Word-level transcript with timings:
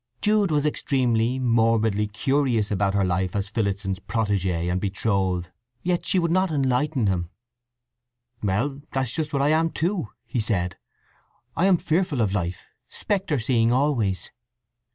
Jude 0.19 0.49
was 0.49 0.65
extremely, 0.65 1.37
morbidly, 1.37 2.07
curious 2.07 2.71
about 2.71 2.95
her 2.95 3.05
life 3.05 3.35
as 3.35 3.49
Phillotson's 3.49 3.99
protégée 3.99 4.71
and 4.71 4.81
betrothed; 4.81 5.51
yet 5.83 6.07
she 6.07 6.17
would 6.17 6.31
not 6.31 6.49
enlighten 6.49 7.05
him. 7.05 7.29
"Well, 8.41 8.81
that's 8.93 9.13
just 9.13 9.31
what 9.31 9.43
I 9.43 9.49
am, 9.49 9.69
too," 9.69 10.07
he 10.25 10.39
said. 10.39 10.75
"I 11.55 11.67
am 11.67 11.77
fearful 11.77 12.19
of 12.19 12.33
life, 12.33 12.65
spectre 12.89 13.37
seeing 13.37 13.71
always." 13.71 14.31